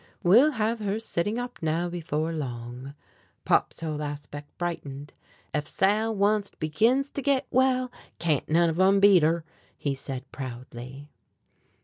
[0.23, 2.95] "We'll have her sitting up now before long."
[3.45, 5.13] Pop's whole aspect brightened.
[5.53, 9.45] "Ef Sal onct begins to git well, can't none of 'em beat her,"
[9.77, 11.11] he said proudly.